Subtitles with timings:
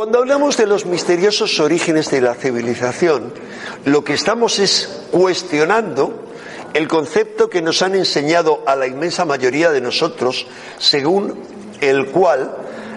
[0.00, 3.34] Cuando hablamos de los misteriosos orígenes de la civilización,
[3.84, 6.24] lo que estamos es cuestionando
[6.72, 10.46] el concepto que nos han enseñado a la inmensa mayoría de nosotros,
[10.78, 11.38] según
[11.82, 12.50] el cual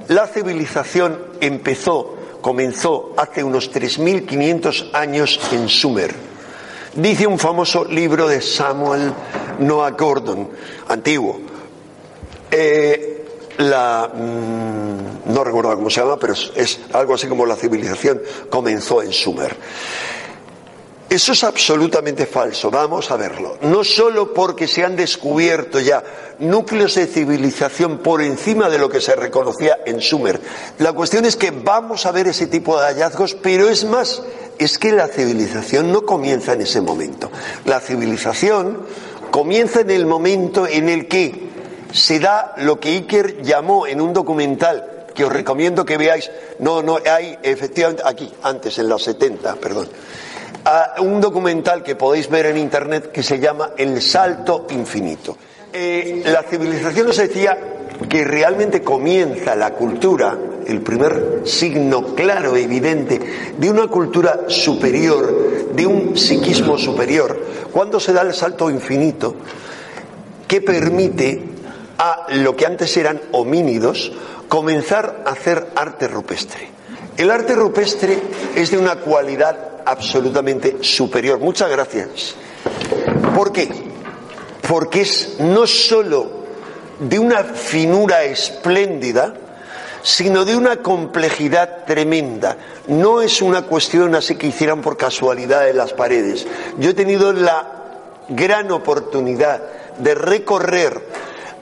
[0.07, 6.15] la civilización empezó, comenzó hace unos 3.500 años en Sumer.
[6.95, 9.11] Dice un famoso libro de Samuel
[9.59, 10.51] Noah Gordon,
[10.87, 11.41] antiguo.
[12.49, 13.22] Eh,
[13.57, 18.21] la mmm, no recuerdo cómo se llama, pero es, es, algo así como la civilización
[18.49, 19.55] comenzó en Sumer.
[21.13, 23.59] Eso es absolutamente falso, vamos a verlo.
[23.61, 26.03] No solo porque se han descubierto ya
[26.39, 30.41] núcleos de civilización por encima de lo que se reconocía en Sumer.
[30.79, 34.23] La cuestión es que vamos a ver ese tipo de hallazgos, pero es más,
[34.57, 37.29] es que la civilización no comienza en ese momento.
[37.65, 38.79] La civilización
[39.29, 41.52] comienza en el momento en el que
[41.93, 46.29] se da lo que Iker llamó en un documental que os recomiendo que veáis.
[46.59, 49.87] No, no, hay efectivamente aquí, antes, en los 70, perdón.
[50.65, 55.37] A un documental que podéis ver en internet que se llama El Salto Infinito.
[55.71, 57.57] Eh, la civilización nos decía
[58.09, 63.19] que realmente comienza la cultura, el primer signo claro, evidente,
[63.57, 67.39] de una cultura superior, de un psiquismo superior,
[67.71, 69.35] cuando se da el salto infinito
[70.47, 71.53] que permite
[71.97, 74.11] a lo que antes eran homínidos,
[74.47, 76.69] comenzar a hacer arte rupestre.
[77.17, 78.19] El arte rupestre
[78.55, 81.39] es de una cualidad absolutamente superior.
[81.39, 82.35] Muchas gracias.
[83.35, 83.69] ¿Por qué?
[84.67, 86.43] Porque es no sólo
[86.99, 89.33] de una finura espléndida,
[90.01, 92.57] sino de una complejidad tremenda.
[92.87, 96.45] No es una cuestión así que hicieran por casualidad en las paredes.
[96.77, 97.83] Yo he tenido la
[98.29, 99.61] gran oportunidad
[99.99, 101.01] de recorrer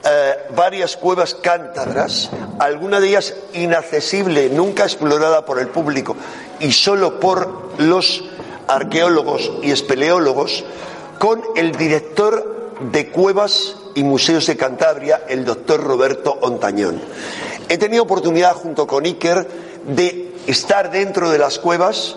[0.04, 6.16] eh, varias cuevas cántabras, alguna de ellas inaccesible, nunca explorada por el público
[6.58, 8.24] y solo por los
[8.66, 10.64] arqueólogos y espeleólogos,
[11.18, 17.00] con el director de cuevas y museos de Cantabria, el doctor Roberto Ontañón.
[17.68, 19.46] He tenido oportunidad junto con Iker
[19.86, 22.16] de estar dentro de las cuevas,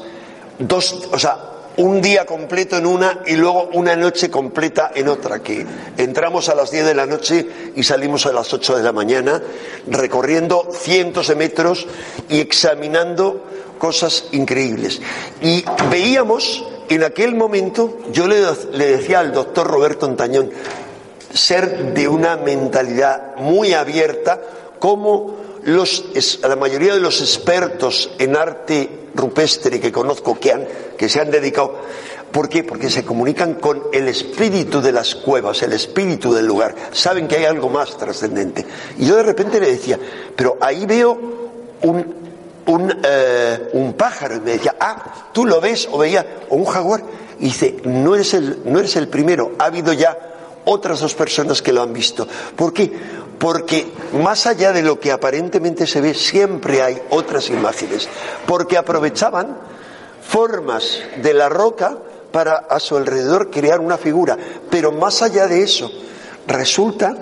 [0.57, 5.39] dos, o sea, un día completo en una y luego una noche completa en otra,
[5.39, 5.65] que
[5.97, 9.41] entramos a las 10 de la noche y salimos a las 8 de la mañana,
[9.87, 11.87] recorriendo cientos de metros
[12.29, 13.43] y examinando
[13.77, 15.01] cosas increíbles.
[15.41, 18.41] Y veíamos en aquel momento, yo le,
[18.85, 20.51] decía al doctor Roberto Antañón,
[21.33, 24.39] ser de una mentalidad muy abierta,
[24.79, 30.67] como la mayoría de los expertos en arte rupestre que conozco que, han,
[30.97, 31.75] que se han dedicado.
[32.31, 32.63] ¿Por qué?
[32.63, 36.75] Porque se comunican con el espíritu de las cuevas, el espíritu del lugar.
[36.91, 38.65] Saben que hay algo más trascendente.
[38.97, 39.97] Y yo de repente le decía,
[40.35, 41.17] pero ahí veo
[41.81, 42.15] un,
[42.65, 44.35] un, eh, un pájaro.
[44.35, 47.03] Y me decía, ah, tú lo ves, o veía, o un jaguar.
[47.39, 50.34] Y dice, no eres el, no eres el primero, ha habido ya
[50.65, 52.27] otras dos personas que lo han visto.
[52.55, 52.91] ¿Por qué?
[53.39, 53.87] Porque
[54.21, 58.07] más allá de lo que aparentemente se ve, siempre hay otras imágenes.
[58.45, 59.57] Porque aprovechaban
[60.21, 61.97] formas de la roca
[62.31, 64.37] para a su alrededor crear una figura.
[64.69, 65.91] Pero más allá de eso,
[66.47, 67.15] resulta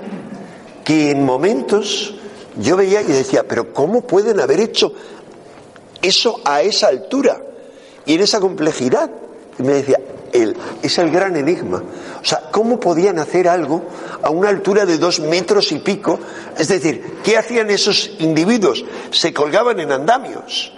[0.84, 2.16] que en momentos
[2.57, 4.94] yo veía y decía, pero ¿cómo pueden haber hecho
[6.01, 7.42] eso a esa altura
[8.06, 9.10] y en esa complejidad?
[9.57, 10.00] Y me decía,
[10.33, 11.83] es el gran enigma.
[12.21, 13.83] O sea, ¿cómo podían hacer algo
[14.21, 16.19] a una altura de dos metros y pico?
[16.57, 18.83] Es decir, ¿qué hacían esos individuos?
[19.12, 20.74] Se colgaban en andamios.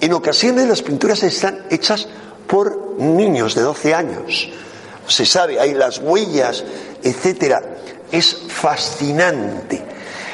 [0.00, 2.08] En ocasiones las pinturas están hechas
[2.46, 4.48] por niños de 12 años.
[5.06, 6.64] Se sabe, hay las huellas,
[7.02, 7.62] etcétera.
[8.10, 9.82] Es fascinante.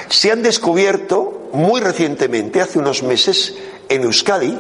[0.09, 3.55] Se han descubierto muy recientemente, hace unos meses,
[3.89, 4.59] en Euskadi,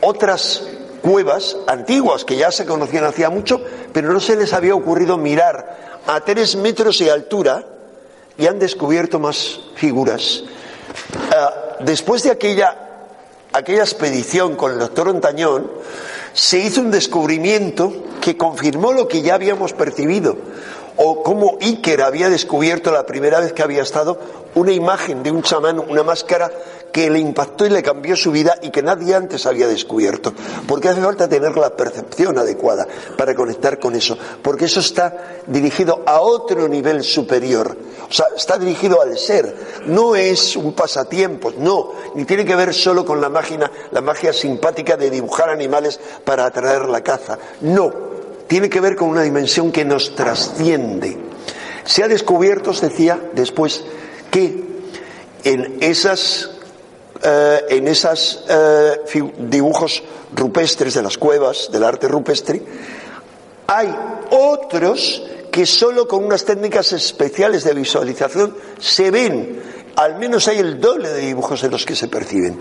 [0.00, 0.62] otras
[1.02, 3.60] cuevas antiguas que ya se conocían hacía mucho,
[3.92, 7.66] pero no se les había ocurrido mirar a tres metros de altura
[8.38, 10.44] y han descubierto más figuras.
[11.36, 12.76] Ah, después de aquella,
[13.52, 15.70] aquella expedición con el doctor Ontañón,
[16.32, 20.36] se hizo un descubrimiento que confirmó lo que ya habíamos percibido,
[20.96, 24.18] o como Iker había descubierto la primera vez que había estado
[24.54, 26.50] una imagen de un chamán, una máscara
[26.92, 30.34] que le impactó y le cambió su vida y que nadie antes había descubierto.
[30.68, 32.86] Porque hace falta tener la percepción adecuada
[33.16, 37.74] para conectar con eso, porque eso está dirigido a otro nivel superior,
[38.08, 39.56] o sea, está dirigido al ser,
[39.86, 44.32] no es un pasatiempo, no, ni tiene que ver solo con la magia, la magia
[44.34, 48.11] simpática de dibujar animales para atraer la caza, no,
[48.52, 51.16] tiene que ver con una dimensión que nos trasciende.
[51.86, 53.82] Se ha descubierto, os decía después,
[54.30, 54.62] que
[55.42, 56.50] en esas
[57.22, 60.02] eh, en esos eh, dibujos
[60.36, 62.62] rupestres de las cuevas, del arte rupestre,
[63.68, 63.88] hay
[64.28, 69.62] otros que solo con unas técnicas especiales de visualización se ven,
[69.96, 72.58] al menos hay el doble de dibujos de los que se perciben.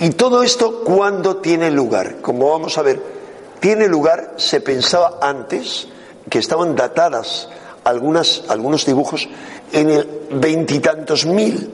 [0.00, 2.16] Y todo esto, ¿cuándo tiene lugar?
[2.20, 3.23] Como vamos a ver,
[3.60, 5.88] tiene lugar, se pensaba antes,
[6.28, 7.48] que estaban datadas
[7.84, 9.28] algunos dibujos
[9.72, 11.70] en el veintitantos mil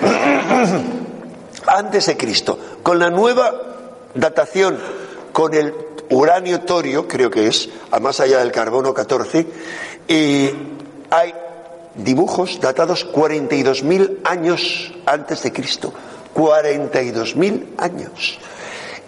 [1.66, 2.58] antes de Cristo.
[2.82, 3.52] Con la nueva
[4.14, 4.78] datación,
[5.32, 5.74] con el
[6.10, 9.46] uranio torio, creo que es, a más allá del carbono 14,
[10.08, 10.50] y
[11.10, 11.34] hay
[11.94, 15.92] dibujos datados 42.000 años antes de Cristo.
[16.34, 18.38] 42.000 años.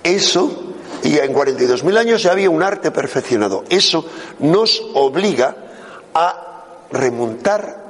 [0.03, 3.65] Eso, y en 42.000 años ya había un arte perfeccionado.
[3.69, 4.05] Eso
[4.41, 5.57] nos obliga
[6.15, 7.85] a remontar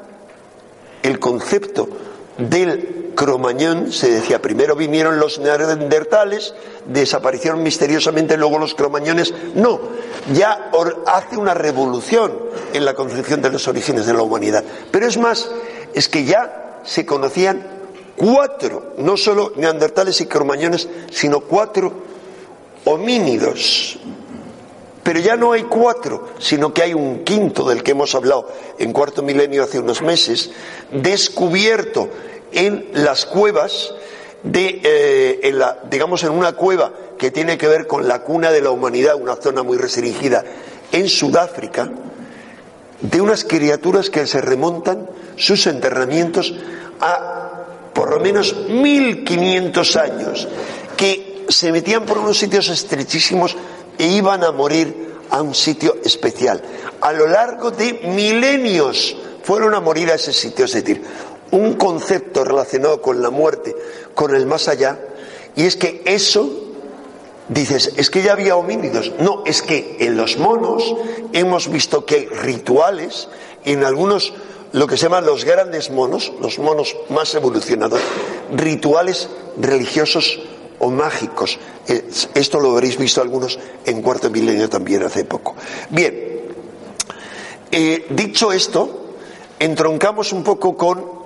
[1.02, 1.88] el concepto
[2.38, 6.54] del cromañón, se decía, primero vinieron los neandertales,
[6.86, 9.32] desaparecieron misteriosamente, luego los cromañones.
[9.54, 9.80] No,
[10.32, 10.70] ya
[11.06, 12.32] hace una revolución
[12.72, 14.62] en la concepción de los orígenes de la humanidad.
[14.90, 15.50] Pero es más,
[15.94, 17.66] es que ya se conocían
[18.16, 21.92] cuatro, no solo neandertales y cromañones, sino cuatro
[22.86, 23.98] homínidos.
[25.02, 28.48] Pero ya no hay cuatro, sino que hay un quinto del que hemos hablado
[28.78, 30.50] en cuarto milenio hace unos meses,
[30.90, 32.08] descubierto
[32.50, 33.94] en las cuevas
[34.52, 35.54] eh,
[35.90, 39.36] digamos, en una cueva que tiene que ver con la cuna de la humanidad, una
[39.36, 40.44] zona muy restringida
[40.92, 41.90] en Sudáfrica,
[43.00, 46.54] de unas criaturas que se remontan sus enterramientos
[47.00, 50.48] a por lo menos 1500 años,
[51.48, 53.56] se metían por unos sitios estrechísimos
[53.98, 56.62] e iban a morir a un sitio especial.
[57.00, 61.02] A lo largo de milenios fueron a morir a ese sitio, es decir,
[61.50, 63.74] un concepto relacionado con la muerte,
[64.14, 64.98] con el más allá,
[65.54, 66.50] y es que eso,
[67.48, 69.12] dices, es que ya había homínidos.
[69.18, 70.94] No, es que en los monos
[71.32, 73.28] hemos visto que hay rituales,
[73.64, 74.34] en algunos,
[74.72, 78.00] lo que se llaman los grandes monos, los monos más evolucionados,
[78.54, 79.28] rituales
[79.58, 80.40] religiosos
[80.78, 81.58] o mágicos.
[82.34, 85.54] Esto lo habréis visto algunos en cuarto milenio también hace poco.
[85.90, 86.14] Bien,
[87.70, 89.14] eh, dicho esto,
[89.58, 91.16] entroncamos un poco con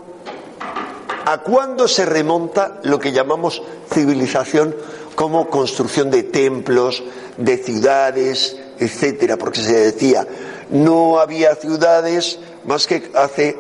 [1.27, 3.63] a cuándo se remonta lo que llamamos
[3.93, 4.75] civilización
[5.15, 7.03] como construcción de templos,
[7.37, 10.27] de ciudades, etcétera, porque se decía
[10.71, 13.57] no había ciudades más que hace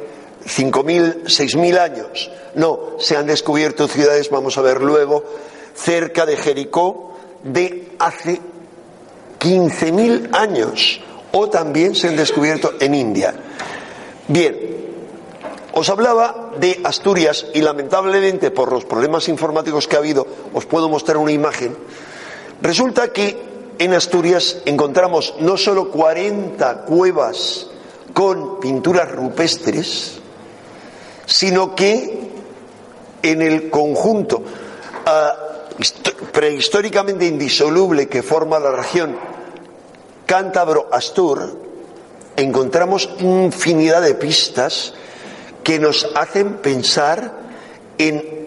[0.47, 2.31] 5.000, 6.000 años.
[2.55, 5.25] No, se han descubierto ciudades, vamos a ver luego,
[5.75, 8.41] cerca de Jericó de hace
[9.39, 11.01] 15.000 años
[11.33, 13.35] o también se han descubierto en India.
[14.29, 14.57] Bien,
[15.73, 20.89] os hablaba de Asturias y lamentablemente por los problemas informáticos que ha habido os puedo
[20.89, 21.77] mostrar una imagen.
[22.61, 27.69] Resulta que en Asturias encontramos no solo 40 cuevas
[28.13, 30.21] con pinturas rupestres,
[31.25, 32.29] sino que
[33.23, 34.43] en el conjunto
[35.07, 35.50] ah,
[36.33, 39.17] prehistóricamente indisoluble que forma la región
[40.27, 41.59] cántabro-astur,
[42.37, 44.95] encontramos infinidad de pistas
[45.65, 47.33] que nos hacen pensar
[47.99, 48.41] en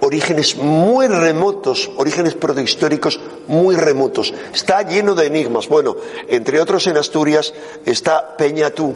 [0.00, 4.32] orígenes muy remotos, orígenes protohistóricos muy remotos.
[4.54, 5.68] Está lleno de enigmas.
[5.68, 5.96] Bueno,
[6.28, 7.52] entre otros en Asturias
[7.84, 8.94] está Peñatú,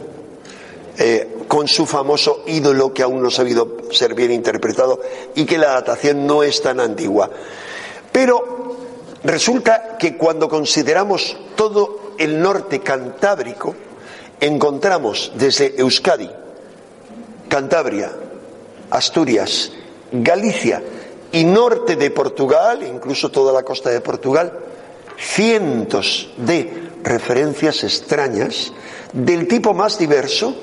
[0.97, 4.99] eh, con su famoso ídolo que aún no ha sabido ser bien interpretado
[5.35, 7.29] y que la datación no es tan antigua.
[8.15, 8.77] Pero
[9.25, 13.75] resulta que cuando consideramos todo el norte cantábrico,
[14.39, 16.31] encontramos desde Euskadi,
[17.49, 18.13] Cantabria,
[18.89, 19.73] Asturias,
[20.13, 20.81] Galicia
[21.33, 24.59] y norte de Portugal, incluso toda la costa de Portugal,
[25.17, 28.71] cientos de referencias extrañas
[29.11, 30.55] del tipo más diverso,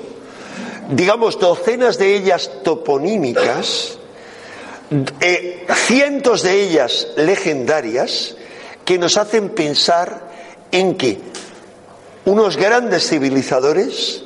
[0.89, 3.99] digamos docenas de ellas toponímicas,
[5.19, 8.35] eh, cientos de ellas legendarias,
[8.85, 10.29] que nos hacen pensar
[10.71, 11.19] en que
[12.25, 14.23] unos grandes civilizadores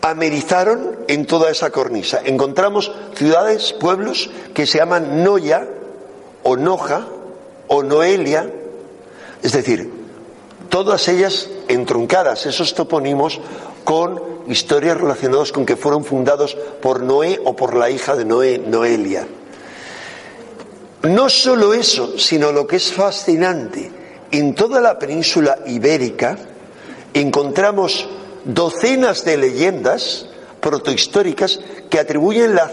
[0.00, 2.20] amerizaron en toda esa cornisa.
[2.24, 5.66] Encontramos ciudades, pueblos que se llaman Noya
[6.42, 7.06] o Noja
[7.68, 8.50] o Noelia,
[9.42, 9.90] es decir,
[10.68, 13.40] todas ellas entruncadas, esos topónimos
[13.84, 18.58] con historias relacionadas con que fueron fundados por Noé o por la hija de Noé,
[18.58, 19.26] Noelia.
[21.02, 23.90] No solo eso, sino lo que es fascinante,
[24.30, 26.38] en toda la península ibérica
[27.12, 28.08] encontramos
[28.44, 30.26] docenas de leyendas
[30.60, 32.70] protohistóricas que atribuyen la,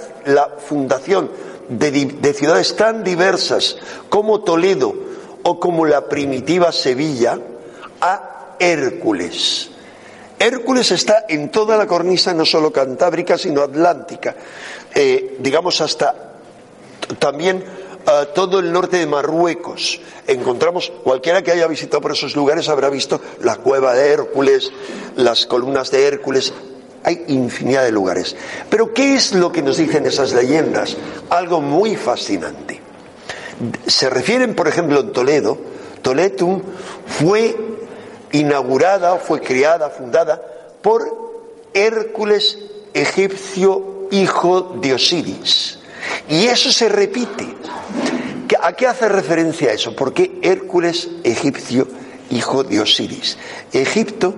[0.60, 1.32] fundación
[1.70, 3.78] de, ciudades tan diversas
[4.10, 4.94] como Toledo
[5.44, 7.40] o como la primitiva Sevilla
[8.00, 9.72] a Hércules.
[10.38, 14.36] Hércules está en toda la cornisa, no solo cantábrica, sino atlántica,
[14.94, 16.16] eh, digamos hasta
[17.18, 17.64] también
[18.34, 20.00] todo el norte de Marruecos.
[20.28, 24.72] Encontramos, cualquiera que haya visitado por esos lugares habrá visto la cueva de Hércules,
[25.16, 26.54] las columnas de Hércules.
[27.04, 28.36] Hay infinidad de lugares.
[28.70, 30.98] Pero ¿qué es lo que nos dicen esas leyendas?
[31.30, 32.82] Algo muy fascinante.
[33.88, 35.58] Se refieren, por ejemplo, en Toledo.
[36.02, 36.62] Toletum
[37.06, 37.56] fue
[38.32, 40.42] inaugurada, fue creada, fundada
[40.82, 41.30] por
[41.74, 42.58] Hércules
[42.94, 45.80] egipcio, hijo de Osiris.
[46.28, 47.48] Y eso se repite.
[48.62, 49.96] ¿A qué hace referencia eso?
[49.96, 51.88] Porque Hércules egipcio,
[52.30, 53.38] hijo de Osiris.
[53.72, 54.34] Egipto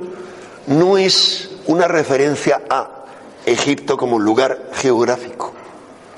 [0.67, 3.05] no es una referencia a
[3.45, 5.53] Egipto como lugar geográfico.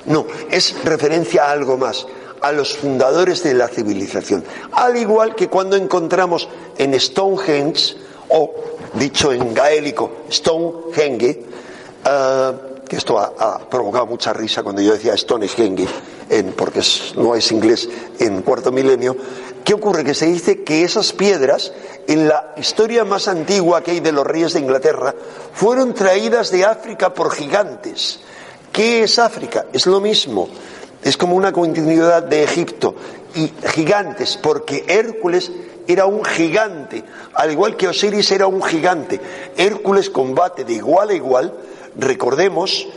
[0.06, 2.06] No, es referencia a algo más,
[2.40, 4.44] a los fundadores de la civilización.
[4.72, 7.96] Al igual que cuando encontramos en Stonehenge,
[8.28, 8.54] o
[8.94, 11.42] dicho en gaélico, Stonehenge,
[12.04, 15.86] uh, que esto ha, provocado mucha risa cuando yo decía Stonehenge,
[16.28, 16.80] en, porque
[17.16, 17.88] no es inglés,
[18.18, 19.16] en cuarto milenio.
[19.64, 20.04] ¿Qué ocurre?
[20.04, 21.72] Que se dice que esas piedras,
[22.06, 25.14] en la historia más antigua que hay de los reyes de Inglaterra,
[25.54, 28.20] fueron traídas de África por gigantes.
[28.72, 29.66] ¿Qué es África?
[29.72, 30.48] Es lo mismo.
[31.02, 32.94] Es como una continuidad de Egipto.
[33.34, 35.50] Y gigantes, porque Hércules
[35.86, 37.04] era un gigante,
[37.34, 39.20] al igual que Osiris era un gigante.
[39.56, 41.52] Hércules combate de igual a igual
[41.96, 42.88] recordemos,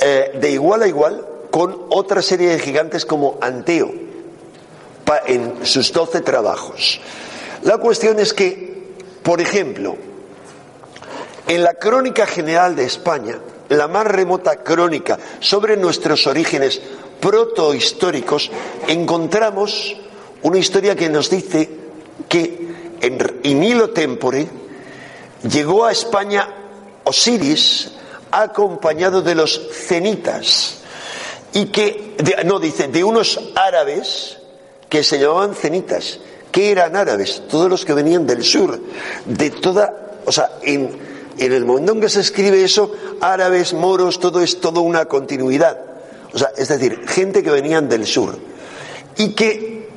[0.00, 3.94] eh, de igual a igual con otra serie de gigantes como Anteo
[5.24, 7.00] en sus doce trabajos.
[7.62, 9.96] La cuestión es que, por ejemplo,
[11.46, 16.82] en la Crónica General de España, la más remota crónica sobre nuestros orígenes
[17.20, 18.50] protohistóricos,
[18.88, 19.96] encontramos
[20.42, 21.70] una historia que nos dice
[22.28, 24.48] que en in tempore
[25.48, 26.48] llegó a España
[27.04, 27.92] Osiris
[28.32, 30.80] acompañado de los cenitas
[31.54, 34.38] y que, no dice, de unos árabes
[34.88, 36.18] que se llamaban cenitas,
[36.52, 38.78] que eran árabes, todos los que venían del sur,
[39.24, 40.90] de toda, o sea, en,
[41.38, 45.78] en el momento en que se escribe eso, árabes, moros, todo es toda una continuidad.
[46.32, 48.36] O sea, es decir, gente que venían del sur
[49.16, 49.88] y que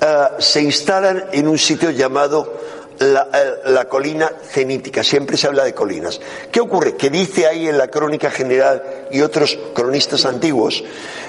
[0.00, 2.60] eh, se instalan en un sitio llamado
[3.00, 6.20] eh, la, colina cenítica, siempre se habla de colinas.
[6.50, 6.96] ¿Qué ocurre?
[6.96, 10.84] Que dice ahí en la crónica general y otros cronistas antiguos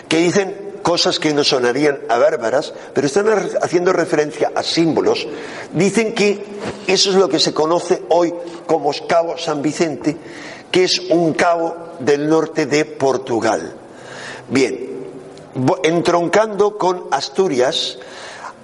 [0.07, 3.27] que dicen cosas que no sonarían a bárbaras, pero están
[3.61, 5.25] haciendo referencia a símbolos.
[5.71, 6.43] Dicen que
[6.87, 8.33] eso es lo que se conoce hoy
[8.67, 10.17] como Cabo San Vicente,
[10.69, 13.73] que es un cabo del norte de Portugal.
[14.49, 14.89] Bien,
[15.83, 17.97] entroncando con Asturias,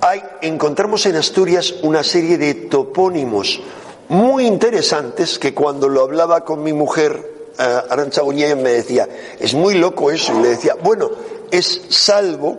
[0.02, 3.62] hay, encontramos en Asturias una serie de topónimos
[4.08, 9.08] muy interesantes que cuando lo hablaba con mi mujer, uh, Arancha me decía,
[9.40, 11.12] es muy loco eso, y le decía, bueno,
[11.52, 12.58] es salvo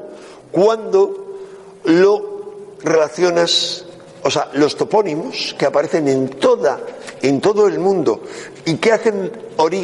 [0.53, 1.39] cuando
[1.85, 3.85] lo relacionas,
[4.23, 6.79] o sea, los topónimos que aparecen en toda,
[7.23, 8.23] en todo el mundo
[8.65, 9.33] y que hacen,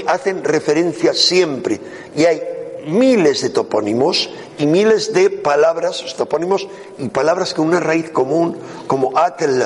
[0.07, 1.81] hacen referencia siempre,
[2.15, 2.56] y hay
[2.87, 9.17] miles de topónimos y miles de palabras, topónimos y palabras con una raíz común, como
[9.19, 9.63] Atl,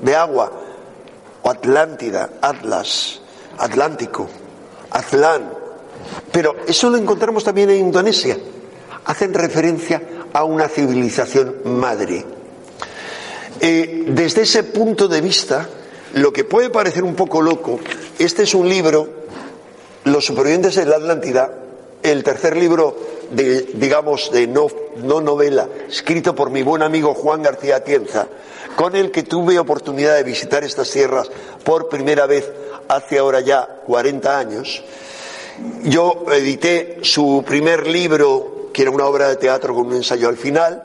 [0.00, 0.52] de agua,
[1.42, 3.20] o Atlántida, Atlas,
[3.58, 4.28] Atlántico,
[4.90, 5.50] Azlán.
[6.32, 8.38] Pero eso lo encontramos también en Indonesia.
[9.04, 12.24] Hacen referencia a una civilización madre.
[13.60, 15.68] Eh, desde ese punto de vista,
[16.14, 17.80] lo que puede parecer un poco loco,
[18.18, 19.20] este es un libro,
[20.04, 21.52] Los supervivientes de la Atlántida,
[22.02, 22.96] el tercer libro
[23.30, 28.28] de, digamos, de no, no novela, escrito por mi buen amigo Juan García Tienza,
[28.76, 31.30] con el que tuve oportunidad de visitar estas tierras
[31.64, 32.50] por primera vez
[32.88, 34.82] hace ahora ya 40 años.
[35.84, 40.36] Yo edité su primer libro, que era una obra de teatro con un ensayo al
[40.36, 40.82] final,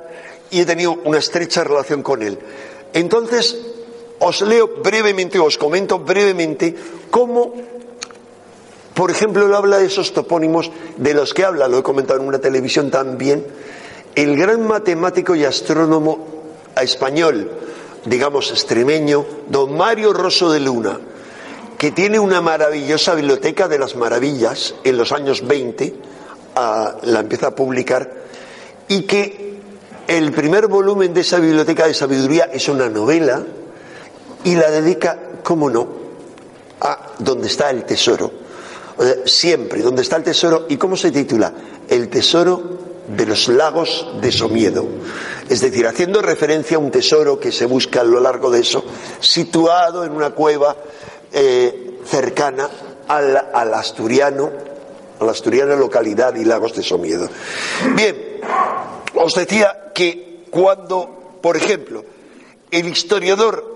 [0.51, 2.37] y he tenido una estrecha relación con él.
[2.93, 3.57] Entonces,
[4.19, 6.75] os leo brevemente, os comento brevemente
[7.09, 7.53] cómo,
[8.95, 12.27] por ejemplo, él habla de esos topónimos de los que habla, lo he comentado en
[12.27, 13.45] una televisión también,
[14.15, 16.25] el gran matemático y astrónomo
[16.81, 17.51] español,
[18.05, 20.97] digamos extremeño, don Mario Rosso de Luna,
[21.77, 25.93] que tiene una maravillosa biblioteca de las maravillas en los años 20,
[26.55, 28.09] ah, la empieza a publicar,
[28.87, 29.59] y que
[30.07, 33.43] el primer volumen de esa biblioteca de sabiduría es una novela
[34.45, 35.85] y la dedica, cómo no,
[36.79, 38.44] a donde está el tesoro.
[39.25, 41.53] Siempre, donde está el tesoro, ¿y cómo se titula?
[41.87, 44.87] El tesoro de los lagos de Somiedo.
[45.49, 48.83] Es decir, haciendo referencia a un tesoro que se busca a lo largo de eso,
[49.19, 50.75] situado en una cueva
[51.31, 52.69] eh, cercana
[53.07, 54.51] al, al, asturiano,
[55.19, 57.29] a la asturiana localidad y lagos de Somiedo.
[57.95, 58.41] Bien,
[59.15, 62.03] os decía que cuando, por ejemplo,
[62.71, 63.75] el historiador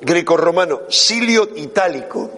[0.00, 2.30] grecorromano Silio Itálico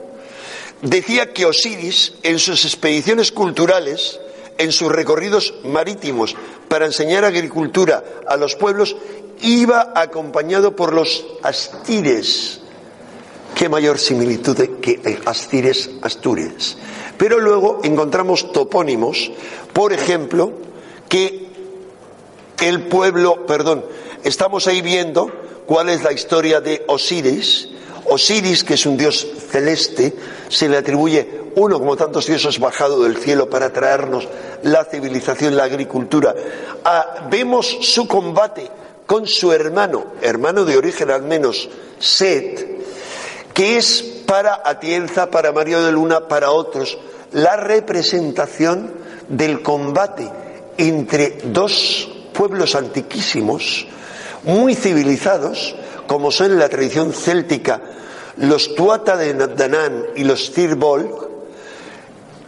[0.83, 4.21] decía que Osiris, en sus expediciones culturales,
[4.59, 6.37] en sus recorridos marítimos
[6.69, 8.97] para enseñar agricultura a los pueblos,
[9.43, 12.61] iba acompañado por los astires.
[13.55, 16.77] Qué mayor similitud que astires, astures.
[17.19, 19.31] Pero luego encontramos topónimos,
[19.73, 20.53] por ejemplo,
[21.09, 21.49] que
[22.61, 23.85] el pueblo, perdón,
[24.25, 25.31] estamos ahí viendo
[25.67, 27.69] cuál es la historia de Osiris.
[28.07, 30.15] Osiris, que es un dios celeste,
[30.49, 34.29] se le atribuye uno como tantos dioses bajado del cielo para traernos
[34.63, 36.35] la civilización, la agricultura.
[36.85, 38.71] Ah, vemos su combate
[39.07, 42.81] con su hermano, hermano de origen al menos, Set,
[43.53, 46.97] que es para Atienza, para Mario de Luna, para otros,
[47.33, 48.93] la representación
[49.29, 50.31] del combate
[50.79, 53.87] entre dos pueblos antiquísimos,
[54.45, 55.75] muy civilizados,
[56.11, 57.81] como son en la tradición céltica
[58.39, 61.29] los Tuata de Danán y los Tirbolg,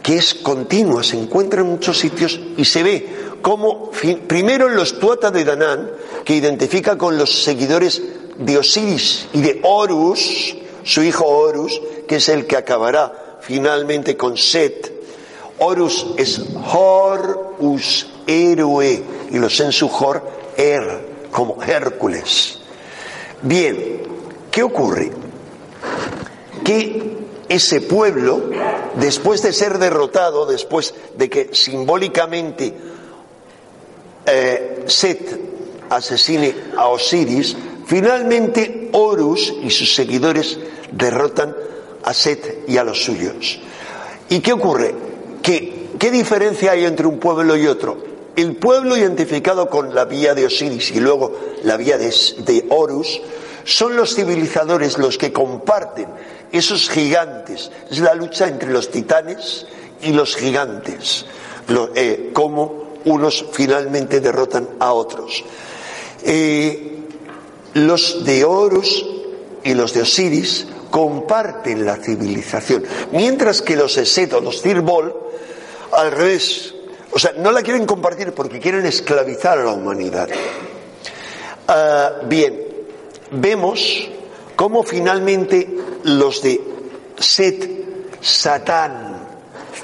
[0.01, 3.07] que es continua, se encuentra en muchos sitios y se ve
[3.41, 3.89] como,
[4.27, 5.89] primero en los Tuata de Danán,
[6.25, 8.01] que identifica con los seguidores
[8.37, 14.35] de Osiris y de Horus, su hijo Horus, que es el que acabará finalmente con
[14.35, 14.91] Set.
[15.59, 20.21] Horus es Horus, héroe, y los Hor,
[20.57, 22.59] Er, como Hércules.
[23.43, 24.01] Bien,
[24.49, 25.11] ¿qué ocurre?
[26.63, 27.17] Que
[27.49, 28.41] ese pueblo,
[28.95, 32.73] después de ser derrotado, después de que simbólicamente
[34.25, 35.41] eh, Set
[35.89, 40.57] asesine a Osiris, finalmente Horus y sus seguidores
[40.93, 41.53] derrotan
[42.03, 43.59] a Set y a los suyos.
[44.29, 44.95] ¿Y qué ocurre?
[45.41, 48.12] ¿Qué, qué diferencia hay entre un pueblo y otro?
[48.35, 51.31] El pueblo identificado con la vía de Osiris y luego
[51.63, 53.21] la vía de, Horus
[53.63, 56.07] son los civilizadores los que comparten
[56.51, 57.71] esos gigantes.
[57.91, 59.67] Es la lucha entre los titanes
[60.01, 61.25] y los gigantes,
[61.67, 65.43] lo, eh, cómo unos finalmente derrotan a otros.
[66.23, 67.03] Eh,
[67.75, 69.05] los de Horus
[69.63, 75.15] y los de Osiris comparten la civilización, mientras que los Eset o los Cirbol,
[75.91, 76.72] al revés,
[77.13, 80.27] o sea, no la quieren compartir porque quieren esclavizar a la humanidad.
[81.67, 82.59] Ah, bien,
[83.31, 84.09] vemos
[84.55, 85.69] cómo finalmente
[86.03, 86.59] los de
[87.17, 87.69] Set,
[88.19, 89.27] Satán,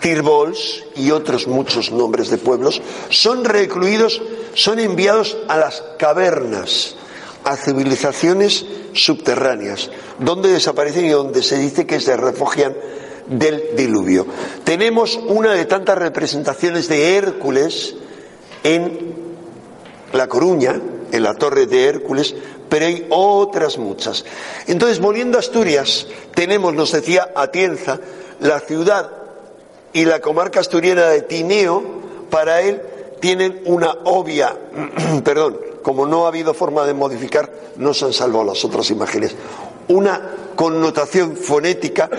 [0.02, 4.22] Cirbols y otros muchos nombres de pueblos son recluidos,
[4.56, 6.96] son enviados a las cavernas,
[7.44, 12.76] a civilizaciones subterráneas, donde desaparecen y donde se dice que se refugian
[13.30, 14.26] del diluvio.
[14.64, 17.96] Tenemos una de tantas representaciones de Hércules
[18.64, 19.14] en
[20.14, 22.36] La Coruña, en la Torre de Hércules,
[22.68, 24.26] pero hay otras muchas.
[24.68, 28.00] Entonces, volviendo a Asturias, tenemos, nos decía Atienza,
[28.40, 29.10] la ciudad
[29.94, 31.84] y la comarca asturiana de Tineo,
[32.30, 32.82] para él
[33.20, 34.56] tienen una obvia,
[35.24, 39.36] perdón, como no ha habido forma de modificar, no se han salvado las otras imágenes,
[39.90, 40.22] una
[40.56, 42.10] connotación fonética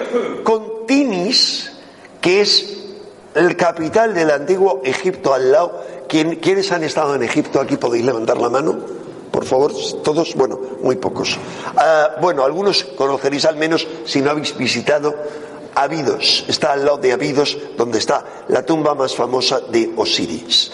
[0.44, 1.72] con Tinis,
[2.20, 2.76] que es
[3.34, 5.84] el capital del antiguo Egipto al lado.
[6.08, 7.60] ¿Quiénes han estado en Egipto?
[7.60, 11.38] Aquí podéis levantar la mano por favor, todos, bueno, muy pocos.
[11.76, 15.14] Ah, bueno, algunos conoceréis al menos si no habéis visitado
[15.74, 16.44] Abidos.
[16.48, 20.72] Está al lado de Abidos, donde está la tumba más famosa de Osiris.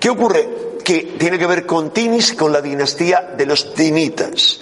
[0.00, 0.65] ¿Qué ocurre?
[0.86, 4.60] Que tiene que ver con Tinis, con la dinastía de los Tinitas.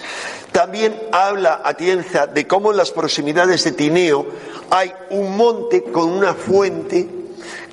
[0.51, 4.25] También habla Atienza de cómo en las proximidades de Tineo
[4.71, 7.07] hay un monte con una fuente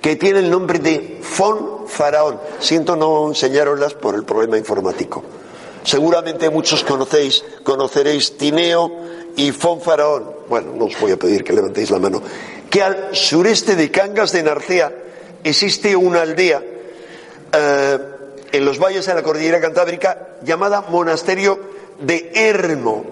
[0.02, 2.38] que tiene el nombre de Fon Faraón.
[2.58, 5.24] Siento no enseñaroslas por el problema informático.
[5.82, 8.92] Seguramente muchos conocéis, conoceréis Tineo
[9.34, 10.30] y Fon Faraón.
[10.50, 12.22] Bueno, no os voy a pedir que levantéis la mano.
[12.68, 14.92] Que al sureste de Cangas de Narcea
[15.42, 16.62] existe una aldea
[17.50, 17.98] eh,
[18.52, 21.58] en los valles de la cordillera cantábrica llamada Monasterio
[22.00, 23.04] de Hermo.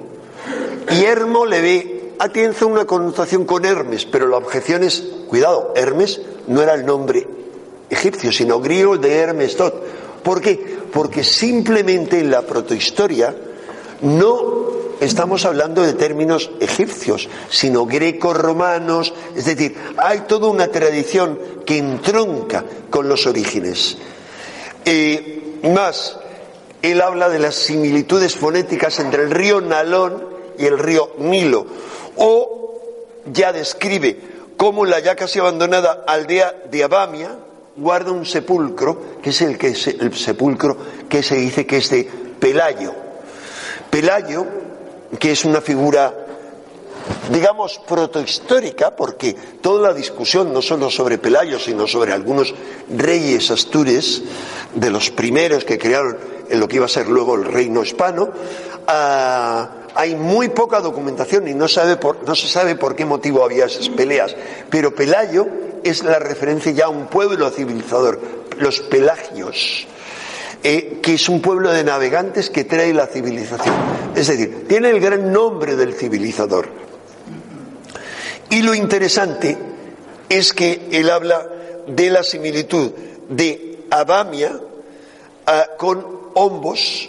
[0.90, 5.72] Y Hermo le ve a Tienza una connotación con Hermes, pero la objeción es, cuidado,
[5.74, 7.26] Hermes no era el nombre
[7.88, 9.82] egipcio, sino griego de Hermes Tot.
[10.22, 10.78] ¿Por qué?
[10.92, 13.34] Porque simplemente en la protohistoria
[14.02, 14.68] no
[15.00, 22.64] estamos hablando de términos egipcios, sino greco-romanos, es decir, hay toda una tradición que entronca
[22.90, 23.96] con los orígenes.
[24.84, 26.18] Eh, más,
[26.82, 30.24] él habla de las similitudes fonéticas entre el río Nalón
[30.58, 31.66] y el río Nilo,
[32.16, 32.80] o
[33.32, 34.18] ya describe
[34.56, 37.36] cómo la ya casi abandonada aldea de Abamia
[37.76, 40.76] guarda un sepulcro, que es el, que el sepulcro
[41.08, 42.04] que se dice que es de
[42.38, 42.92] Pelayo.
[43.88, 44.46] Pelayo,
[45.18, 46.14] que es una figura
[47.30, 52.54] digamos, protohistórica, porque toda la discusión, no solo sobre Pelayo, sino sobre algunos
[52.88, 54.22] reyes astures,
[54.74, 56.16] de los primeros que crearon
[56.48, 58.30] en lo que iba a ser luego el reino hispano,
[58.86, 63.66] ah, hay muy poca documentación y no, sabe no se sabe por qué motivo había
[63.66, 64.34] esas peleas,
[64.68, 65.46] pero Pelayo
[65.82, 68.20] es la referencia ya a un pueblo civilizador,
[68.58, 69.86] los pelagios.
[70.62, 73.74] Eh, que es un pueblo de navegantes que trae la civilización.
[74.14, 76.68] Es decir, tiene el gran nombre del civilizador.
[78.50, 79.56] Y lo interesante
[80.28, 81.48] es que él habla
[81.86, 82.90] de la similitud
[83.28, 84.58] de Abamia
[85.46, 87.08] ah, con Ombos,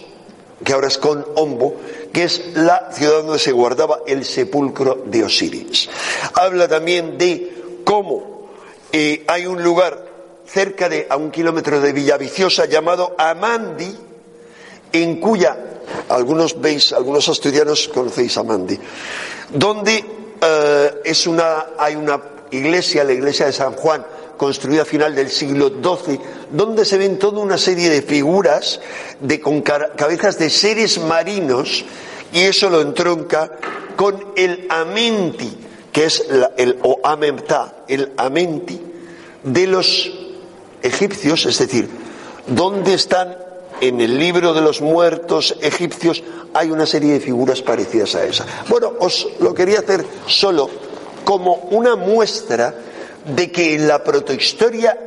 [0.64, 1.76] que ahora es con Ombo,
[2.14, 5.90] que es la ciudad donde se guardaba el sepulcro de Osiris.
[6.36, 8.50] Habla también de cómo
[8.92, 10.06] eh, hay un lugar
[10.46, 13.96] cerca de a un kilómetro de Villaviciosa llamado Amandi,
[14.92, 15.58] en cuya
[16.10, 18.78] algunos veis, algunos asturianos conocéis Amandi,
[19.50, 22.20] donde eh, es una, hay una
[22.52, 24.06] iglesia, la iglesia de San Juan,
[24.38, 26.20] construida a final del siglo XII,
[26.52, 28.80] donde se ven toda una serie de figuras
[29.20, 31.86] de, con cabezas de seres marinos,
[32.34, 33.52] y eso lo entronca
[33.96, 35.58] con el amenti,
[35.92, 36.26] que es
[36.58, 38.82] el o amemta, el amenti
[39.44, 40.12] de los
[40.82, 41.88] egipcios, es decir,
[42.48, 43.38] donde están
[43.82, 48.46] en el libro de los muertos egipcios hay una serie de figuras parecidas a esa.
[48.70, 50.70] Bueno, os lo quería hacer solo
[51.26, 52.74] como una muestra
[53.26, 54.98] de que en la protohistoria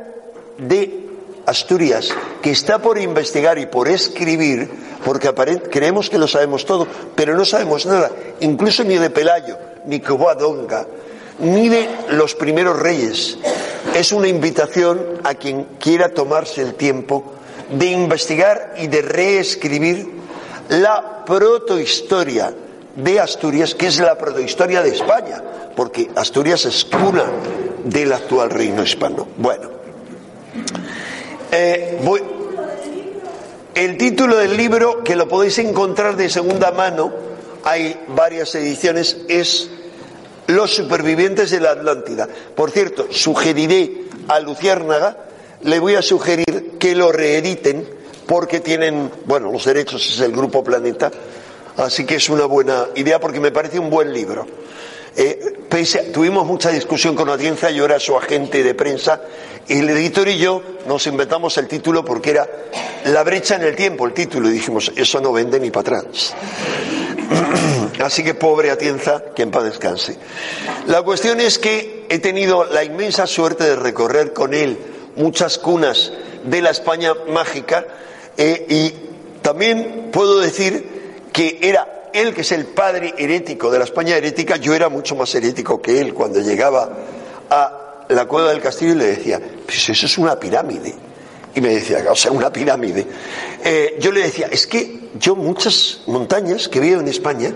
[0.57, 1.05] de
[1.45, 2.09] Asturias,
[2.41, 4.69] que está por investigar y por escribir,
[5.05, 5.33] porque
[5.69, 8.11] creemos que lo sabemos todo, pero no sabemos nada,
[8.41, 10.85] incluso ni de Pelayo, ni Covadonga,
[11.39, 13.37] ni de los primeros reyes.
[13.93, 17.35] Es una invitación a quien quiera tomarse el tiempo
[17.69, 20.07] de investigar y de reescribir
[20.69, 22.53] la protohistoria
[22.95, 25.41] de Asturias, que es la protohistoria de España,
[25.75, 27.25] porque Asturias es cuna
[27.83, 29.27] del actual reino hispano.
[29.37, 29.69] Bueno,
[31.51, 31.99] eh,
[33.75, 37.11] el título del libro, que lo podéis encontrar de segunda mano,
[37.63, 39.69] hay varias ediciones, es
[40.47, 42.27] Los supervivientes de la Atlántida.
[42.55, 45.17] Por cierto, sugeriré a Luciérnaga
[45.65, 47.87] le voy a sugerir que lo reediten
[48.27, 51.11] porque tienen, bueno, los derechos es el Grupo Planeta,
[51.77, 54.45] así que es una buena idea porque me parece un buen libro.
[55.15, 55.53] Eh,
[56.13, 59.21] tuvimos mucha discusión con audiencia, yo era su agente de prensa,
[59.67, 62.47] y el editor y yo nos inventamos el título porque era
[63.05, 66.35] La brecha en el tiempo, el título, y dijimos, eso no vende ni para atrás.
[68.03, 70.17] Así que pobre Atienza, que en paz descanse.
[70.85, 76.11] La cuestión es que he tenido la inmensa suerte de recorrer con él muchas cunas
[76.43, 77.85] de la España mágica
[78.37, 78.93] eh, y
[79.41, 84.55] también puedo decir que era él que es el padre herético de la España herética,
[84.55, 86.89] yo era mucho más herético que él cuando llegaba
[87.49, 90.93] a la cueva del castillo y le decía, pues eso es una pirámide.
[91.53, 93.05] Y me decía, o sea, una pirámide.
[93.63, 97.53] Eh, yo le decía, es que yo muchas montañas que veo en España,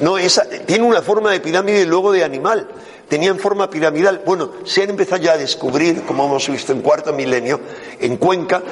[0.00, 2.68] no, esa, tiene una forma de pirámide y luego de animal
[3.12, 4.22] tenían forma piramidal.
[4.24, 7.60] Bueno, se han empezado ya a descubrir, como hemos visto en cuarto milenio,
[8.00, 8.62] en Cuenca,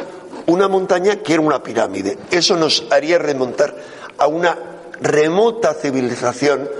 [0.46, 2.16] una montaña que era una pirámide.
[2.30, 3.76] Eso nos haría remontar
[4.16, 4.56] a una
[4.98, 6.70] remota civilización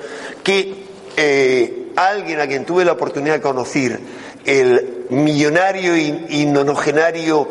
[0.42, 0.86] que
[1.18, 4.00] eh, alguien a quien tuve la oportunidad de conocer,
[4.46, 7.46] el millonario y, nonogenario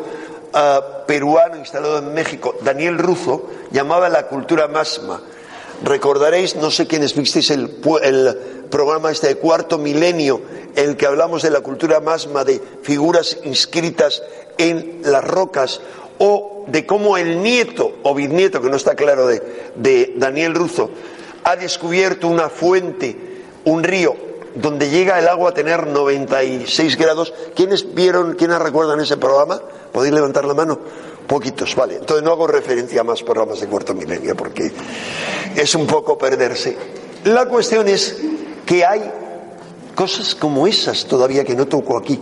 [0.52, 5.20] ah, peruano instalado en México, Daniel Ruzo, llamaba la cultura masma.
[5.82, 7.70] Recordaréis, no sé quiénes visteis el,
[8.70, 10.40] programa este de cuarto milenio,
[10.76, 14.22] en el que hablamos de la cultura masma, de figuras inscritas
[14.58, 15.80] en las rocas,
[16.18, 20.90] o de cómo el nieto o bisnieto, que no está claro, de, de Daniel Ruzo,
[21.44, 23.16] ha descubierto una fuente,
[23.64, 24.14] un río,
[24.54, 27.32] donde llega el agua a tener 96 grados.
[27.54, 29.60] ¿Quiénes vieron, quiénes recuerdan ese programa?
[29.92, 30.78] ¿Podéis levantar la mano?
[31.30, 31.94] Poquitos, vale.
[31.94, 34.72] Entonces no hago referencia a más programas de cuarto milenio porque
[35.54, 36.76] es un poco perderse.
[37.22, 38.16] La cuestión es
[38.66, 39.08] que hay
[39.94, 42.18] cosas como esas todavía que no toco aquí.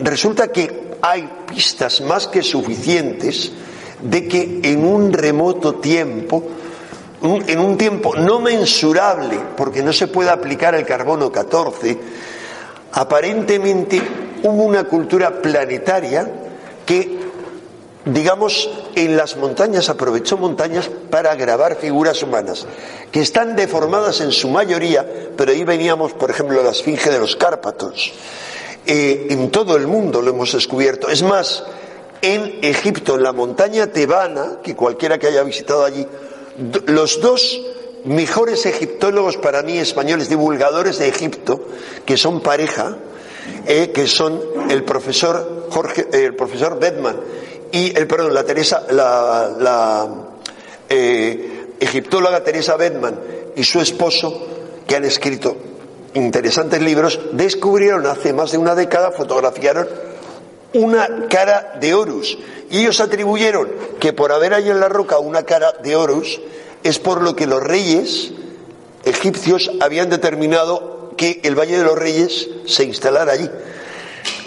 [0.00, 3.52] Resulta que hay pistas más que suficientes
[4.00, 6.42] de que en un remoto tiempo
[7.20, 11.98] en un tiempo no mensurable, porque no se puede aplicar el carbono 14,
[12.92, 14.00] aparentemente
[14.42, 16.30] hubo una cultura planetaria
[16.86, 17.17] que,
[18.12, 22.66] digamos, en las montañas aprovechó montañas para grabar figuras humanas,
[23.10, 27.36] que están deformadas en su mayoría, pero ahí veníamos, por ejemplo, la esfinge de los
[27.36, 28.12] Cárpatos.
[28.86, 31.08] Eh, en todo el mundo lo hemos descubierto.
[31.08, 31.64] Es más,
[32.22, 36.06] en Egipto, en la montaña tebana, que cualquiera que haya visitado allí,
[36.86, 37.60] los dos
[38.04, 41.60] mejores egiptólogos para mí españoles, divulgadores de Egipto,
[42.06, 42.96] que son pareja,
[43.66, 44.40] eh, que son
[44.70, 47.16] el profesor Jorge, eh, el profesor Bedman
[47.72, 50.08] y el perdón, la Teresa, la,
[50.88, 53.18] eh, egiptóloga Teresa Bedman
[53.56, 54.46] y su esposo,
[54.86, 55.56] que han escrito
[56.14, 59.88] interesantes libros, descubrieron hace más de una década, fotografiaron
[60.74, 62.38] una cara de Horus.
[62.70, 63.68] Y ellos atribuyeron
[64.00, 66.40] que por haber ahí en la roca una cara de Horus,
[66.82, 68.32] es por lo que los reyes
[69.04, 73.50] egipcios habían determinado que el Valle de los Reyes se instalara allí.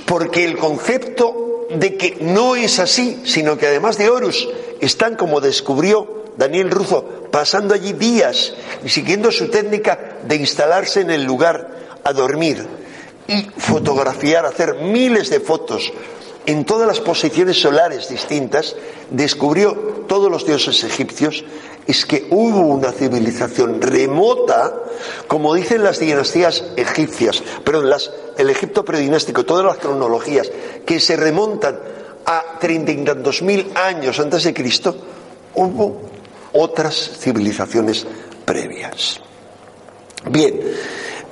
[0.06, 4.48] Porque el concepto de que no es así, sino que además de Horus
[4.80, 8.54] están como descubrió Daniel Ruzo, pasando allí días
[8.84, 12.66] y siguiendo su técnica de instalarse en el lugar a dormir
[13.28, 15.92] y fotografiar, hacer miles de fotos
[16.46, 18.76] en todas las posiciones solares distintas,
[19.10, 19.74] descubrió
[20.08, 21.44] todos los dioses egipcios,
[21.88, 24.74] es que hubo una civilización remota,
[25.28, 30.52] como dicen las dinastías egipcias, perdón, las, el Egipto predinástico, todas las cronologías,
[30.86, 31.80] que se remontan
[32.26, 34.96] a treinta y tantos mil años antes de Cristo,
[35.56, 36.02] hubo
[36.54, 38.06] otras civilizaciones
[38.46, 39.20] previas.
[40.30, 40.60] Bien,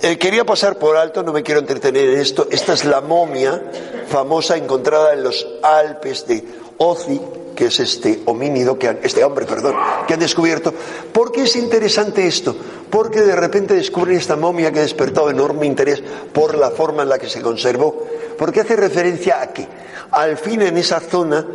[0.02, 2.48] eh, quería pasar por alto, no me quiero entretener en esto.
[2.52, 3.62] Esta es la momia
[4.08, 6.44] famosa encontrada en los Alpes de
[6.78, 7.20] Ozi,
[7.56, 9.76] que es este homínido, que este hombre, perdón,
[10.08, 10.74] que han descubierto.
[11.12, 12.56] ¿Por qué es interesante esto?
[12.90, 17.10] Porque de repente descubren esta momia que ha despertado enorme interés por la forma en
[17.10, 18.08] la que se conservó.
[18.38, 19.68] Porque hace referencia a que,
[20.12, 21.46] al fin en esa zona,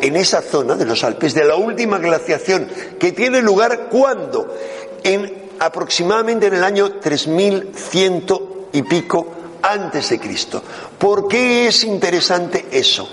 [0.00, 4.54] en esa zona de los Alpes, de la última glaciación que tiene lugar cuando,
[5.02, 8.24] en aproximadamente en el año 3100
[8.72, 9.26] y pico
[9.62, 10.62] antes de Cristo.
[10.98, 13.08] ¿Por qué es interesante eso?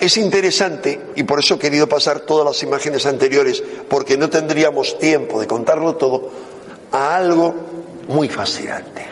[0.00, 4.96] Es interesante, y por eso he querido pasar todas las imágenes anteriores, porque no tendríamos
[4.98, 6.30] tiempo de contarlo todo,
[6.92, 7.54] a algo
[8.06, 9.06] muy fascinante.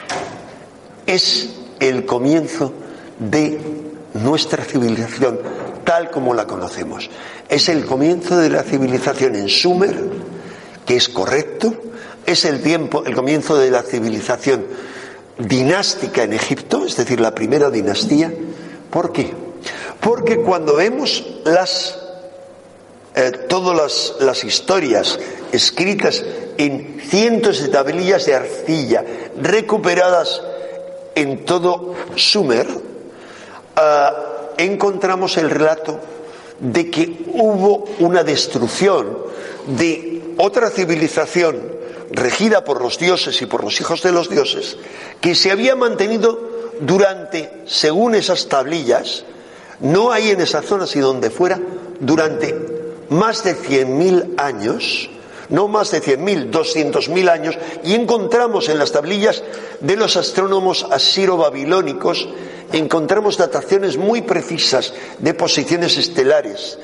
[1.05, 2.73] Es el comienzo
[3.19, 3.61] de
[4.15, 5.41] nuestra civilización
[5.83, 7.11] tal como la conocemos.
[7.49, 9.97] Es el comienzo de la civilización en Sumer,
[10.85, 11.75] que es correcto,
[12.27, 14.67] es el tiempo, el comienzo de la civilización
[15.39, 18.33] dinástica en Egipto, es decir, la primera dinastía.
[18.91, 19.33] ¿Por qué?
[20.01, 21.99] Porque cuando vemos las,
[23.15, 25.19] eh, todas las, historias
[25.53, 26.25] escritas
[26.59, 29.05] en cientos de tablillas de arcilla
[29.41, 30.43] recuperadas
[31.15, 32.67] en todo Sumer,
[33.77, 34.09] eh,
[34.59, 36.01] encontramos el relato
[36.59, 39.19] de que hubo una destrucción
[39.67, 41.77] de otra civilización
[42.11, 44.77] regida por los dioses y por los hijos de los dioses,
[45.21, 49.25] que se había mantenido durante, según esas tablillas,
[49.81, 51.61] no hay en esa zona, sino donde fuera,
[52.01, 52.55] durante
[53.09, 55.11] más de 100.000 años,
[55.49, 59.43] no más de 100.000, 200.000 años, y encontramos en las tablillas
[59.81, 62.29] de los astrónomos asiro-babilónicos,
[62.73, 66.79] encontramos dataciones muy precisas de posiciones estelares,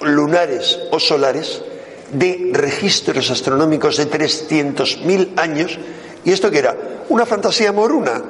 [0.00, 1.62] lunares o solares,
[2.12, 5.78] de registros astronómicos de 300.000 años.
[6.24, 6.76] ¿Y esto qué era?
[7.08, 8.22] Una fantasía moruna.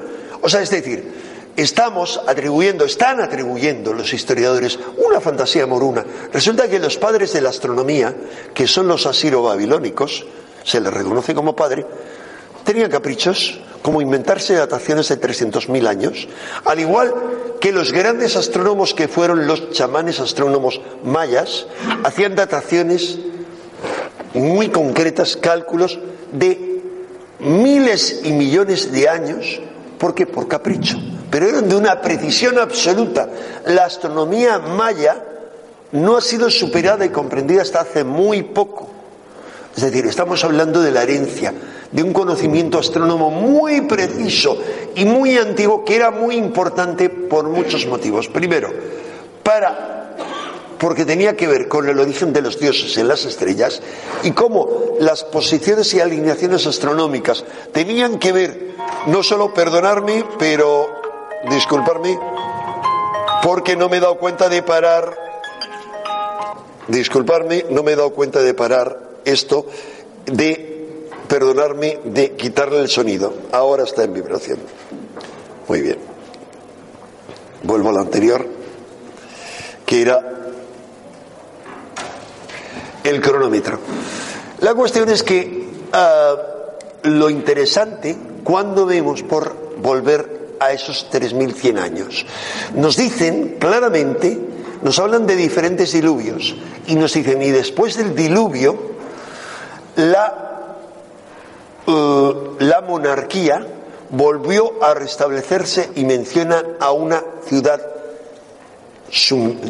[0.42, 1.12] O sea, es decir,
[1.56, 6.04] estamos atribuyendo, están atribuyendo los historiadores una fantasía moruna.
[6.32, 8.14] Resulta que los padres de la astronomía,
[8.54, 10.26] que son los asiro-babilónicos,
[10.62, 11.86] se les reconoce como padre,
[12.64, 16.28] tenían caprichos como inventarse dataciones de 300.000 años,
[16.64, 17.14] al igual
[17.60, 21.66] que los grandes astrónomos que fueron los chamanes astrónomos mayas
[22.04, 23.18] hacían dataciones
[24.34, 25.98] muy concretas, cálculos
[26.32, 26.82] de
[27.40, 29.60] miles y millones de años,
[29.98, 30.26] ¿por qué?
[30.26, 30.98] Por capricho,
[31.30, 33.28] pero eran de una precisión absoluta.
[33.66, 35.22] La astronomía maya
[35.92, 38.90] no ha sido superada y comprendida hasta hace muy poco.
[39.76, 41.52] Es decir, estamos hablando de la herencia,
[41.92, 44.58] de un conocimiento astrónomo muy preciso
[44.94, 48.28] y muy antiguo que era muy importante por muchos motivos.
[48.28, 48.72] Primero,
[49.42, 49.95] para
[50.78, 53.80] porque tenía que ver con el origen de los dioses en las estrellas
[54.22, 58.70] y cómo las posiciones y alineaciones astronómicas tenían que ver,
[59.06, 61.00] no solo perdonarme, pero
[61.48, 62.18] disculparme,
[63.42, 65.16] porque no me he dado cuenta de parar,
[66.88, 69.66] disculparme, no me he dado cuenta de parar esto,
[70.26, 73.32] de perdonarme, de quitarle el sonido.
[73.52, 74.58] Ahora está en vibración.
[75.68, 75.98] Muy bien.
[77.62, 78.46] Vuelvo a la anterior,
[79.84, 80.36] que era
[83.08, 83.78] el cronómetro.
[84.60, 86.34] La cuestión es que ah,
[87.02, 92.26] lo interesante, cuando vemos por volver a esos 3.100 años,
[92.74, 94.38] nos dicen claramente,
[94.82, 96.54] nos hablan de diferentes diluvios,
[96.86, 98.96] y nos dicen, y después del diluvio,
[99.96, 100.76] la,
[101.86, 103.66] uh, la monarquía
[104.10, 107.80] volvió a restablecerse y menciona a una ciudad,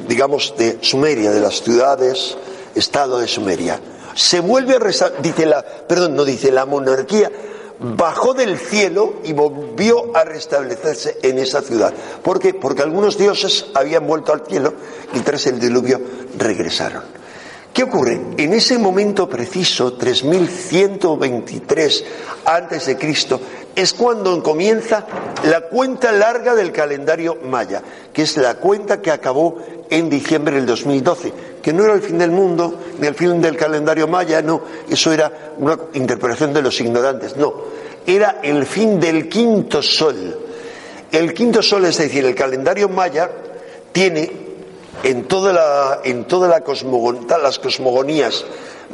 [0.08, 2.36] digamos, de Sumeria, de las ciudades
[2.76, 3.80] estado de Sumeria.
[4.14, 7.30] Se vuelve a dice la, perdón, no dice la monarquía,
[7.78, 11.92] bajó del cielo y volvió a restablecerse en esa ciudad.
[12.22, 12.54] ¿Por qué?
[12.54, 14.74] Porque algunos dioses habían vuelto al cielo
[15.14, 16.00] y tras el diluvio
[16.38, 17.16] regresaron.
[17.76, 18.18] ¿Qué ocurre?
[18.38, 22.04] En ese momento preciso, 3123
[22.46, 23.38] antes de Cristo,
[23.76, 25.06] es cuando comienza
[25.44, 29.58] la cuenta larga del calendario maya, que es la cuenta que acabó
[29.90, 33.54] en diciembre del 2012, que no era el fin del mundo, ni el fin del
[33.54, 37.52] calendario maya, no, eso era una interpretación de los ignorantes, no,
[38.06, 40.40] era el fin del quinto sol.
[41.12, 43.30] El quinto sol, es decir, el calendario maya,
[43.92, 44.32] tiene
[45.02, 46.62] en toda la, en toda la
[47.42, 48.44] las cosmogonías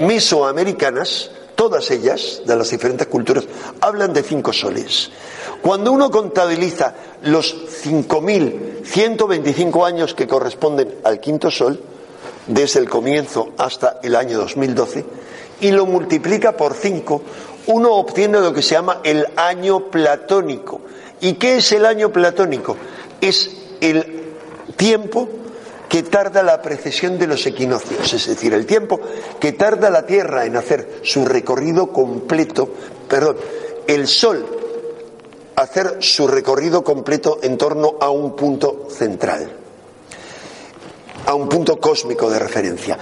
[0.01, 3.45] mesoamericanas, todas ellas, de las diferentes culturas,
[3.81, 5.11] hablan de cinco soles.
[5.61, 11.81] Cuando uno contabiliza los 5.125 años que corresponden al quinto sol,
[12.47, 15.05] desde el comienzo hasta el año 2012,
[15.61, 17.23] y lo multiplica por cinco,
[17.67, 20.81] uno obtiene lo que se llama el año platónico.
[21.21, 22.77] ¿Y qué es el año platónico?
[23.21, 24.23] Es el
[24.77, 25.29] tiempo
[25.93, 28.99] que tarda la precesión de los equinoccios, es decir, el tiempo
[29.39, 32.67] que tarda la Tierra en hacer su recorrido completo,
[33.07, 33.37] perdón,
[33.87, 34.43] el Sol
[35.55, 39.53] hacer su recorrido completo en torno a un punto central,
[41.27, 42.97] a un punto cósmico de referencia.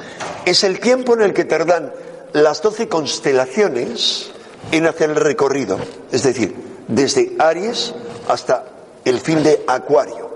[0.44, 1.92] Es el tiempo en el que tardan
[2.32, 4.32] las doce constelaciones
[4.72, 5.78] en hacer el recorrido,
[6.10, 6.56] es decir,
[6.88, 7.94] desde Aries
[8.26, 8.64] hasta
[9.04, 10.28] el fin de Acuario.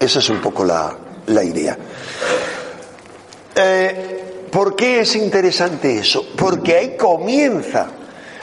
[0.00, 0.96] Esa es un poco la,
[1.26, 1.76] la idea.
[3.54, 6.26] Eh, ¿Por qué es interesante eso?
[6.36, 7.88] Porque ahí comienza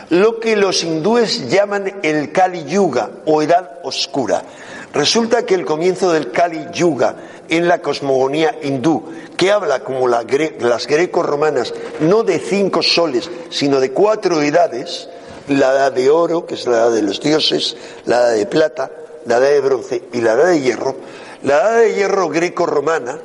[0.09, 4.43] lo que los hindúes llaman el Kali Yuga o Edad Oscura.
[4.91, 7.15] Resulta que el comienzo del Kali Yuga
[7.47, 9.03] en la cosmogonía hindú,
[9.37, 15.09] que habla como las greco-romanas, no de cinco soles, sino de cuatro edades,
[15.47, 18.91] la edad de oro, que es la edad de los dioses, la edad de plata,
[19.25, 20.95] la edad de bronce y la edad de hierro,
[21.43, 23.19] la edad de hierro greco-romana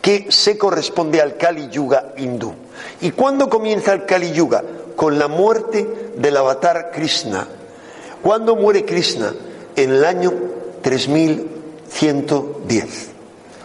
[0.00, 2.54] que se corresponde al Kali Yuga hindú.
[3.00, 4.62] ¿Y cuándo comienza el Kali Yuga?
[4.96, 7.48] Con la muerte del avatar Krishna.
[8.22, 9.32] ¿Cuándo muere Krishna?
[9.74, 10.32] En el año
[10.82, 13.08] 3110.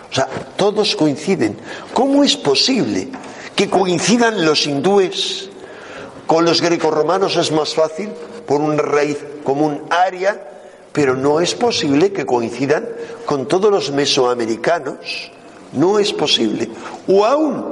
[0.10, 1.58] O sea, todos coinciden.
[1.94, 3.10] ¿Cómo es posible
[3.56, 5.50] que coincidan los hindúes
[6.26, 7.36] con los greco-romanos?
[7.36, 8.10] Es más fácil
[8.48, 10.42] por una raíz común aria
[11.00, 12.86] pero no es posible que coincidan
[13.26, 15.32] con todos los mesoamericanos.
[15.72, 16.68] No es posible.
[17.08, 17.64] O aún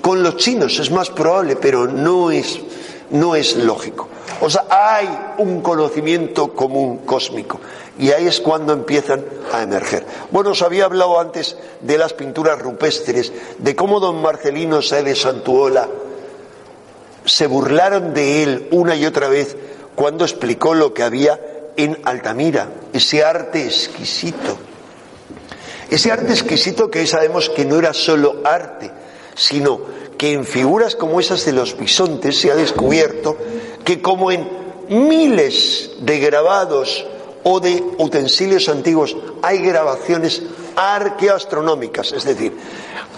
[0.00, 2.58] con los chinos es más probable, pero no es,
[3.10, 4.08] no es lógico.
[4.40, 7.60] O sea, hay un conocimiento común cósmico
[7.98, 10.06] y ahí es cuando empiezan a emerger.
[10.30, 15.86] Bueno, os había hablado antes de las pinturas rupestres, de cómo don Marcelino de Santuola
[17.26, 19.54] se burlaron de él una y otra vez
[19.94, 21.38] cuando explicó lo que había
[21.76, 24.58] en Altamira, ese arte exquisito.
[25.90, 28.90] Ese arte exquisito que sabemos que no era solo arte,
[29.34, 29.80] sino
[30.16, 33.36] que en figuras como esas de los bisontes se ha descubierto
[33.84, 34.46] que como en
[34.88, 37.06] miles de grabados
[37.42, 40.42] o de utensilios antiguos, hay grabaciones
[40.76, 42.52] arqueoastronómicas, es decir,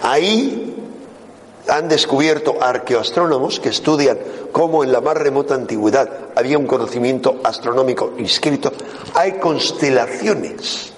[0.01, 0.82] ahí
[1.67, 4.17] han descubierto arqueoastrónomos que estudian
[4.51, 8.71] cómo en la más remota antigüedad había un conocimiento astronómico inscrito,
[9.13, 10.91] hay constelaciones.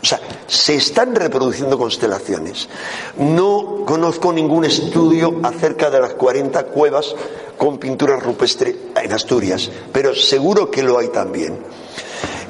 [0.00, 2.68] O sea, se están reproduciendo constelaciones.
[3.16, 7.16] No conozco ningún estudio acerca de las 40 cuevas
[7.56, 11.58] con pintura rupestre en Asturias, pero seguro que lo hay también.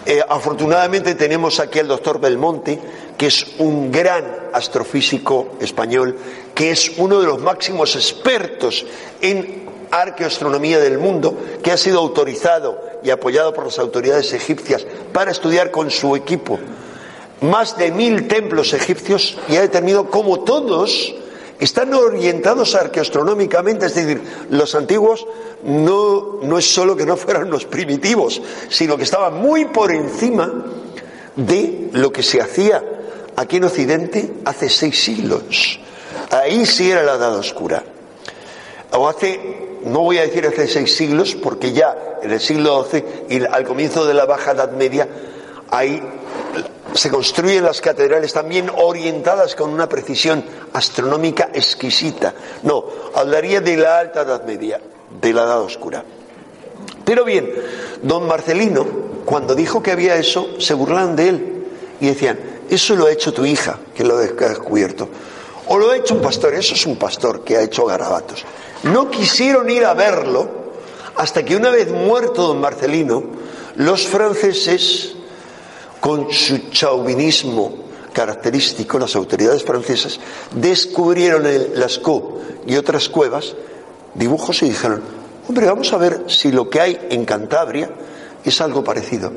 [0.05, 2.78] Eh, afortunadamente tenemos aquí al doctor Belmonte,
[3.19, 6.16] que es un gran astrofísico español,
[6.55, 8.87] que es uno de los máximos expertos
[9.21, 15.33] en arqueoastronomía del mundo, que ha sido autorizado y apoyado por las autoridades egipcias para
[15.33, 16.59] estudiar con su equipo
[17.41, 21.14] más de mil templos egipcios y ha determinado cómo todos
[21.61, 25.27] están orientados arqueoastronómicamente, es decir, los antiguos
[25.64, 30.66] no, no es solo que no fueran los primitivos, sino que estaban muy por encima
[31.35, 32.83] de lo que se hacía
[33.39, 35.78] aquí en Occidente hace seis siglos.
[36.30, 37.82] Ahí sí era la edad oscura.
[38.93, 43.05] O hace, no voy a decir hace seis siglos, porque ya en el siglo XII
[43.28, 45.09] y al comienzo de la Baja Edad Media,
[45.70, 46.03] ahí
[46.95, 52.34] se construyen las catedrales también orientadas con una precisión astronómica exquisita.
[52.64, 52.84] No,
[53.14, 54.80] hablaría de la Alta Edad Media,
[55.20, 56.03] de la Edad Oscura.
[57.05, 57.49] Pero bien,
[58.03, 58.84] don Marcelino,
[59.24, 61.66] cuando dijo que había eso, se burlaban de él
[62.01, 65.09] y decían, eso lo ha hecho tu hija, que lo ha descubierto.
[65.69, 68.45] O lo ha hecho un pastor, eso es un pastor que ha hecho garabatos.
[68.85, 70.49] No quisieron ir a verlo
[71.16, 73.23] hasta que una vez muerto don Marcelino,
[73.77, 75.14] los franceses
[76.01, 80.19] con su chauvinismo característico, las autoridades francesas
[80.53, 83.55] descubrieron en Lascaux y otras cuevas
[84.14, 85.03] dibujos y dijeron,
[85.49, 87.91] hombre, vamos a ver si lo que hay en Cantabria
[88.45, 89.33] es algo parecido.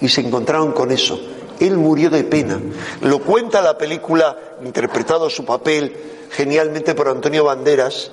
[0.00, 1.20] Y se encontraron con eso.
[1.66, 2.60] Él murió de pena.
[3.02, 5.96] Lo cuenta la película, interpretado su papel
[6.30, 8.10] genialmente por Antonio Banderas,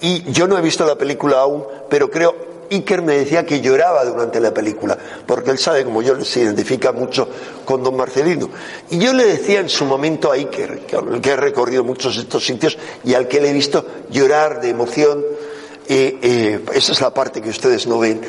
[0.00, 4.04] y yo no he visto la película aún, pero creo Iker me decía que lloraba
[4.04, 4.96] durante la película,
[5.26, 7.28] porque él sabe, como yo, se identifica mucho
[7.64, 8.50] con don Marcelino.
[8.90, 12.44] Y yo le decía en su momento a Iker, que, ha recorrido muchos de estos
[12.44, 15.24] sitios y al que le he visto llorar de emoción,
[15.86, 18.20] eh, eh, esa es la parte que ustedes no ven,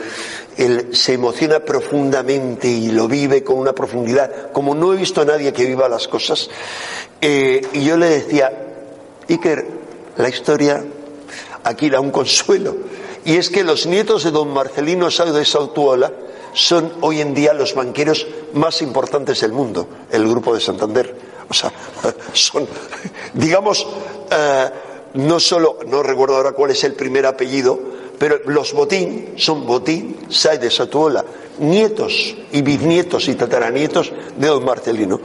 [0.58, 5.26] él se emociona profundamente y lo vive con una profundidad, como no he visto a
[5.26, 6.50] nadie que viva las cosas.
[7.22, 8.52] Eh, y yo le decía,
[9.28, 9.66] Iker,
[10.18, 10.84] la historia
[11.64, 12.76] aquí da un consuelo
[13.26, 16.12] y es que los nietos de don Marcelino Sao de Sautuola
[16.54, 21.16] son hoy en día los banqueros más importantes del mundo, el Grupo de Santander.
[21.50, 21.72] O sea,
[22.34, 22.68] son,
[23.34, 23.86] digamos,
[24.32, 24.70] eh,
[25.16, 27.80] no solo, no recuerdo ahora cuál es el primer apellido,
[28.18, 31.26] pero los Botín son Botín Sáez de Sautuola,
[31.60, 35.20] nietos y bisnietos y tataranietos de don Marcelino.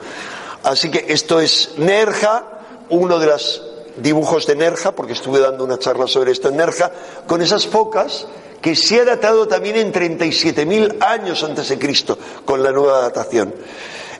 [0.63, 2.45] Así que esto es Nerja,
[2.91, 3.63] uno de los
[3.97, 6.91] dibujos de Nerja, porque estuve dando una charla sobre esto en Nerja,
[7.27, 8.27] con esas focas
[8.61, 13.55] que se ha datado también en 37.000 años antes de Cristo, con la nueva datación.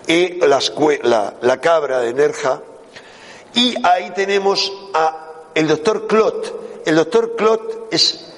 [0.07, 2.63] Y la, la cabra de Nerja.
[3.55, 6.83] Y ahí tenemos a el doctor Clot.
[6.87, 8.30] El doctor Clot es,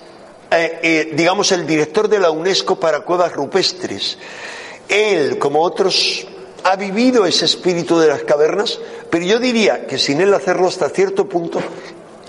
[0.52, 4.18] eh, eh, digamos, el director de la UNESCO para cuevas rupestres.
[4.88, 6.26] Él, como otros
[6.64, 8.78] ha vivido ese espíritu de las cavernas,
[9.10, 11.60] pero yo diría que sin él hacerlo hasta cierto punto,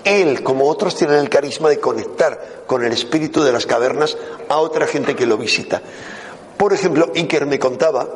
[0.04, 4.16] él, como otros, tienen el carisma de conectar con el espíritu de las cavernas
[4.48, 5.80] a otra gente que lo visita.
[6.56, 8.08] Por ejemplo, Iker me contaba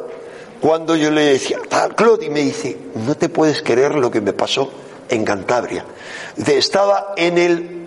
[0.61, 4.21] cuando yo le decía, ah, Claude, y me dice, no te puedes creer lo que
[4.21, 4.71] me pasó
[5.09, 5.85] en Cantabria.
[6.47, 7.78] Estaba en el,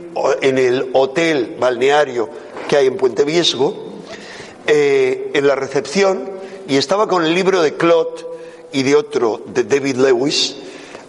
[0.41, 2.29] en el hotel balneario
[2.67, 3.91] que hay en Puente Viesgo,
[4.67, 6.29] eh, en la recepción,
[6.67, 8.25] y estaba con el libro de Claude
[8.71, 10.55] y de otro, de David Lewis,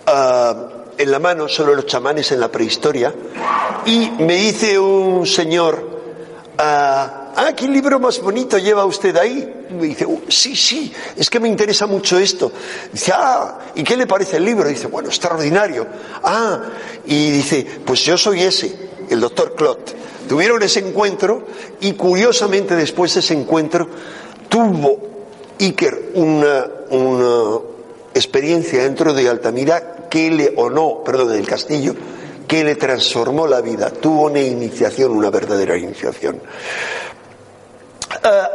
[0.07, 3.15] ah, en la mano sobre los chamanes en la prehistoria,
[3.87, 6.01] y me dice un señor,
[6.59, 9.67] ah, ah ¿qué libro más bonito lleva usted ahí?
[9.71, 12.53] Y me dice, uh, sí, sí, es que me interesa mucho esto.
[12.93, 14.69] Dice, ah, ¿y qué le parece el libro?
[14.69, 15.87] Dice, bueno, extraordinario.
[16.23, 16.61] Ah,
[17.07, 19.81] y dice, pues yo soy ese, el doctor Claude.
[20.29, 21.47] Tuvieron ese encuentro
[21.81, 23.89] y curiosamente después de ese encuentro
[24.49, 24.99] tuvo
[25.59, 27.59] Iker una, una
[28.15, 31.95] experiencia dentro de Altamira que le, o no, perdón, del castillo,
[32.47, 33.91] que le transformó la vida.
[33.91, 36.41] Tuvo una iniciación, una verdadera iniciación.
[38.23, 38.49] Ah,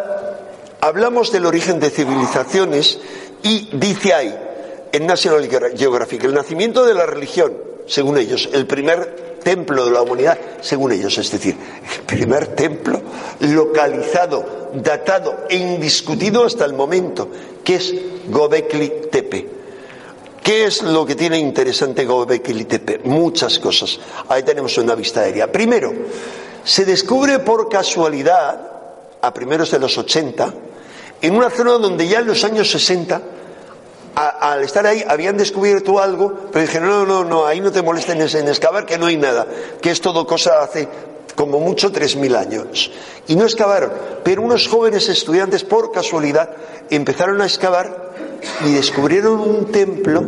[0.82, 3.00] hablamos del origen de civilizaciones
[3.42, 4.38] y dice ahí,
[4.92, 7.54] en National Geographic, el nacimiento de la religión,
[7.88, 13.02] según ellos, el primer templo de la humanidad, según ellos, es decir, el primer templo
[13.40, 17.30] localizado, datado e indiscutido hasta el momento,
[17.64, 17.94] que es
[18.28, 19.58] Gobekli Tepe.
[20.44, 23.00] ¿Qué es lo que tiene interesante Gobekli Tepe?
[23.04, 24.00] Muchas cosas.
[24.30, 25.52] Ahí tenemos una vista aérea.
[25.52, 25.94] Primero,
[26.64, 28.72] se descubre por casualidad,
[29.22, 30.54] a primeros de los 80,
[31.22, 33.22] en una zona donde ya en los años 60
[34.18, 38.20] al estar ahí habían descubierto algo, pero dijeron, no, no, no, ahí no te molesten
[38.20, 39.46] en excavar, que no hay nada,
[39.80, 40.88] que es todo cosa hace
[41.36, 42.92] como mucho 3.000 años.
[43.28, 43.92] Y no excavaron,
[44.24, 46.50] pero unos jóvenes estudiantes por casualidad
[46.90, 48.14] empezaron a excavar
[48.66, 50.24] y descubrieron un templo,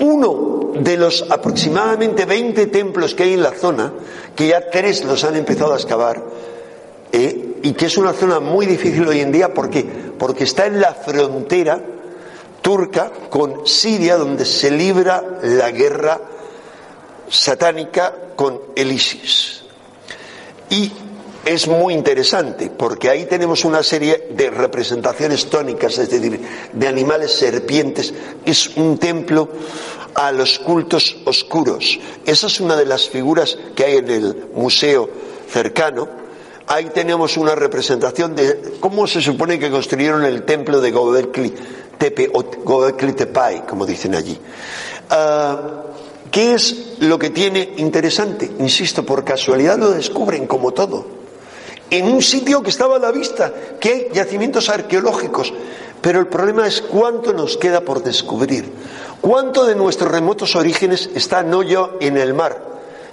[0.00, 3.94] uno de los aproximadamente 20 templos que hay en la zona,
[4.36, 6.22] que ya tres los han empezado a excavar,
[7.12, 9.86] eh, y que es una zona muy difícil hoy en día, ¿por qué?
[10.18, 11.80] Porque está en la frontera
[12.68, 16.20] turca con Siria, donde se libra la guerra
[17.30, 19.62] satánica con el ISIS.
[20.68, 20.92] Y
[21.46, 27.32] es muy interesante porque ahí tenemos una serie de representaciones tónicas, es decir, de animales
[27.32, 28.12] serpientes.
[28.44, 29.48] Es un templo
[30.14, 31.98] a los cultos oscuros.
[32.26, 35.08] Esa es una de las figuras que hay en el museo
[35.50, 36.06] cercano.
[36.66, 41.54] Ahí tenemos una representación de cómo se supone que construyeron el templo de Gobekli
[41.98, 42.44] Tepe o
[43.66, 44.38] como dicen allí.
[45.10, 45.82] Ah,
[46.30, 48.50] ¿Qué es lo que tiene interesante?
[48.58, 51.06] Insisto, por casualidad lo descubren como todo.
[51.90, 55.52] En un sitio que estaba a la vista, que hay yacimientos arqueológicos.
[56.00, 58.70] Pero el problema es cuánto nos queda por descubrir.
[59.20, 62.62] Cuánto de nuestros remotos orígenes está no yo en el mar,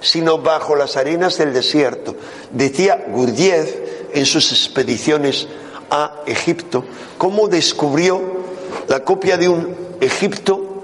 [0.02, 2.16] sino bajo las arenas del desierto.
[2.52, 3.76] Decía Gurdjieff
[4.14, 5.48] en sus expediciones
[5.90, 6.84] a Egipto,
[7.18, 8.45] cómo descubrió
[8.88, 10.76] la copia de un Egipto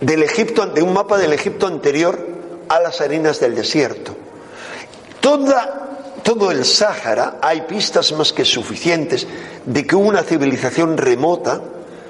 [0.00, 2.18] del Egipto, de un mapa del Egipto anterior
[2.68, 4.16] a las arenas del desierto.
[5.20, 9.26] Toda, todo el Sáhara hay pistas más que suficientes
[9.66, 11.60] de que hubo una civilización remota,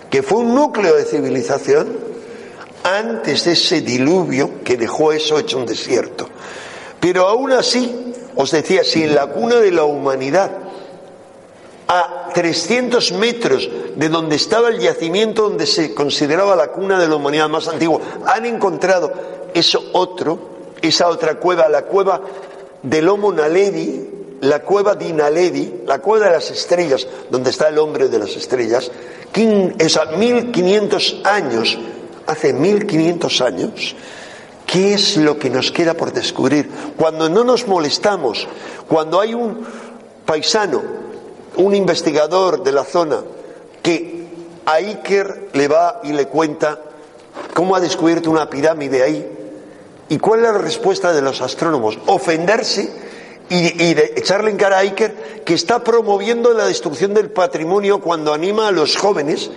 [0.09, 2.11] que fue un núcleo de civilización,
[2.83, 6.29] antes de ese diluvio que dejó eso hecho un desierto.
[6.99, 10.51] Pero aún así, os decía, si en la cuna de la humanidad
[11.89, 17.17] a 300 metros de donde estaba el yacimiento donde se consideraba la cuna de la
[17.17, 19.13] humanidad más antigua, han encontrado
[19.55, 20.39] eso otro,
[20.83, 22.21] esa otra cueva, la cueva
[22.83, 24.09] del Homo Naledi,
[24.41, 28.37] la cueva de Naledi, la cueva de las estrellas, donde está el hombre de las
[28.37, 28.91] estrellas,
[29.33, 31.79] a 1500 años,
[32.27, 33.95] hace 1500 años,
[34.67, 36.71] ¿qué es lo que nos queda por descubrir?
[36.97, 38.47] Cuando no nos molestamos,
[38.89, 39.67] cuando hay un
[40.25, 41.10] paisano
[41.57, 43.23] un investigador de la zona
[43.83, 44.27] que
[44.67, 46.79] a Iker le va y le cuenta
[47.55, 49.27] cómo ha descubierto una pirámide ahí
[50.09, 51.99] y cuál es la respuesta de los astrónomos.
[52.07, 52.93] Ofenderse
[53.49, 58.69] y, echarle en cara a Iker que está promoviendo la destrucción del patrimonio cuando anima
[58.69, 59.51] a los jóvenes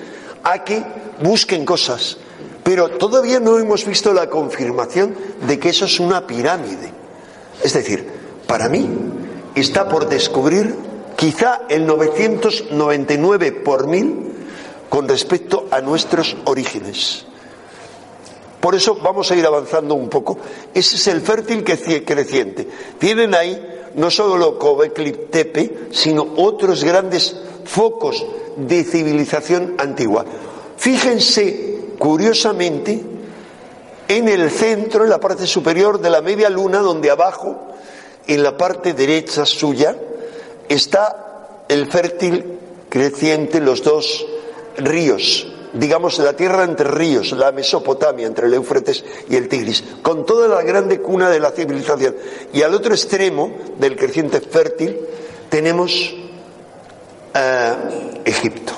[0.44, 0.84] a que
[1.22, 2.18] busquen cosas.
[2.64, 5.16] Pero todavía no hemos visto la confirmación
[5.46, 6.92] de que eso es una pirámide.
[7.62, 8.08] Es decir,
[8.48, 8.90] para mí
[9.56, 10.76] está por descubrir
[11.24, 14.26] quizá el 999 por mil
[14.90, 17.26] con respecto a nuestros orígenes.
[18.60, 20.38] Por eso vamos a ir avanzando un poco.
[20.74, 22.68] Ese es el fértil creciente.
[23.00, 23.58] Tienen ahí
[23.96, 28.26] no solo Cobekli Tepe, sino otros grandes focos
[28.58, 30.26] de civilización antigua.
[30.76, 33.02] Fíjense, curiosamente,
[34.10, 37.70] en el centro, en la parte superior de la media luna, donde abajo,
[38.28, 39.96] en la parte derecha suya,
[40.74, 42.60] está el fértil
[42.90, 44.26] creciente, los dos
[44.78, 50.26] ríos, digamos la tierra entre ríos, la Mesopotamia entre el Éufrates y el Tigris, con
[50.26, 52.16] toda la grande cuna de la civilización.
[52.54, 55.00] Y al otro extremo del creciente fértil
[55.50, 56.14] tenemos
[57.34, 58.74] eh, Egipto.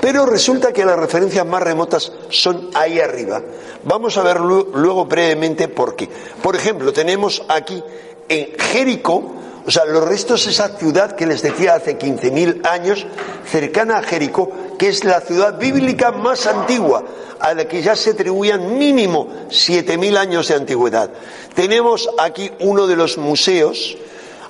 [0.00, 3.40] Pero resulta que las referencias más remotas son ahí arriba.
[3.84, 6.10] Vamos a ver luego brevemente por qué.
[6.42, 7.82] Por ejemplo, tenemos aquí
[8.28, 9.32] en Jericó
[9.66, 13.06] o sea, los restos de esa ciudad que les decía hace 15.000 años,
[13.50, 17.04] cercana a Jericó, que es la ciudad bíblica más antigua,
[17.40, 21.10] a la que ya se atribuían mínimo 7.000 años de antigüedad.
[21.54, 23.96] Tenemos aquí uno de los museos,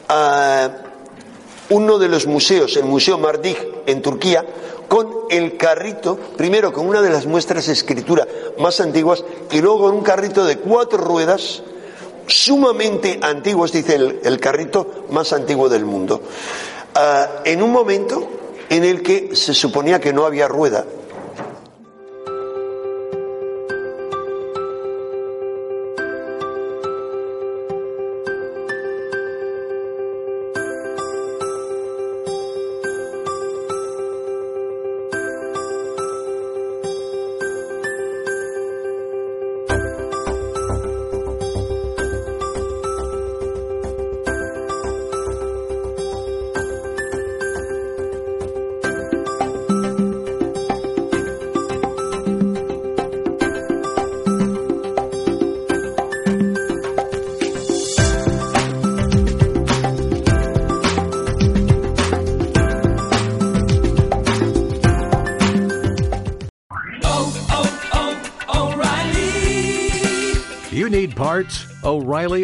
[0.08, 0.68] ah,
[1.70, 3.56] uno de los museos, el Museo Mardig
[3.86, 4.44] en Turquía,
[4.88, 8.26] con el carrito, primero con una de las muestras de escritura
[8.58, 11.62] más antiguas y luego con un carrito de cuatro ruedas
[12.26, 16.22] sumamente antiguos, dice el, carrito más antiguo del mundo,
[16.94, 18.28] ah, en un momento
[18.68, 20.84] en el que se suponía que no había rueda.